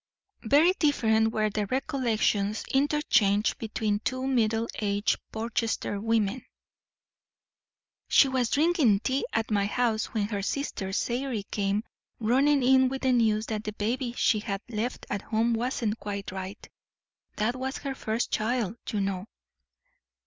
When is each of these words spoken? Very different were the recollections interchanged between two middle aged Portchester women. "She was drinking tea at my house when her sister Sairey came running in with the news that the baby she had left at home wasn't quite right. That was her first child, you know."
Very 0.41 0.73
different 0.79 1.31
were 1.31 1.51
the 1.51 1.67
recollections 1.67 2.65
interchanged 2.73 3.59
between 3.59 3.99
two 3.99 4.25
middle 4.25 4.67
aged 4.79 5.19
Portchester 5.31 5.99
women. 6.01 6.43
"She 8.07 8.27
was 8.27 8.49
drinking 8.49 9.01
tea 9.01 9.27
at 9.31 9.51
my 9.51 9.67
house 9.67 10.05
when 10.07 10.29
her 10.29 10.41
sister 10.41 10.91
Sairey 10.91 11.43
came 11.51 11.83
running 12.19 12.63
in 12.63 12.89
with 12.89 13.03
the 13.03 13.11
news 13.13 13.45
that 13.45 13.63
the 13.63 13.73
baby 13.73 14.13
she 14.13 14.39
had 14.39 14.61
left 14.67 15.05
at 15.11 15.21
home 15.21 15.53
wasn't 15.53 15.99
quite 15.99 16.31
right. 16.31 16.67
That 17.35 17.55
was 17.55 17.77
her 17.77 17.93
first 17.93 18.31
child, 18.31 18.77
you 18.89 19.01
know." 19.01 19.27